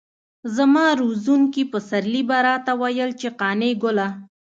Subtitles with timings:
[0.55, 4.07] زما روزونکي پسرلي به راته ويل چې قانع ګله.